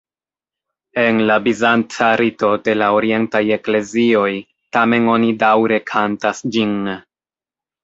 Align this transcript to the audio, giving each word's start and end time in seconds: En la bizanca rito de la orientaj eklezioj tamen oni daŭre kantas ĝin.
En 1.01 1.19
la 1.31 1.35
bizanca 1.47 2.07
rito 2.21 2.49
de 2.69 2.75
la 2.83 2.87
orientaj 3.01 3.43
eklezioj 3.59 4.33
tamen 4.79 5.13
oni 5.19 5.31
daŭre 5.47 5.81
kantas 5.95 6.45
ĝin. 6.57 6.77